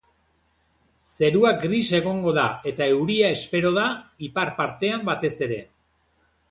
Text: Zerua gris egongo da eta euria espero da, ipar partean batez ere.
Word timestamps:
Zerua 1.15 1.51
gris 1.65 1.81
egongo 1.99 2.33
da 2.39 2.47
eta 2.73 2.89
euria 2.95 3.31
espero 3.37 3.75
da, 3.79 3.87
ipar 4.31 4.55
partean 4.63 5.07
batez 5.13 5.35
ere. 5.51 5.65